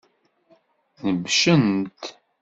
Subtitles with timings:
[1.07, 2.01] Nebcen-t.